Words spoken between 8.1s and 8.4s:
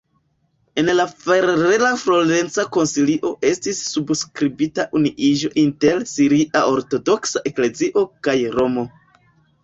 kaj